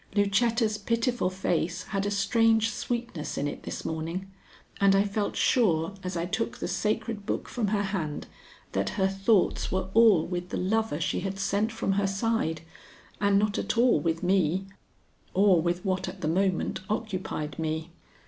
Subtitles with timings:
[0.15, 4.31] Lucetta's pitiful face had a strange sweetness in it this morning,
[4.79, 8.25] and I felt sure as I took the sacred book from her hand
[8.71, 12.61] that her thoughts were all with the lover she had sent from her side
[13.19, 14.65] and not at all with me
[15.35, 17.91] or with what at the moment occupied me.